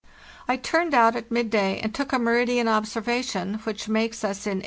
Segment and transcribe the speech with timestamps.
[0.47, 4.53] I turned out at midday and took a meridian observation, which makes us in 85°
[4.53, 4.59] 59 N.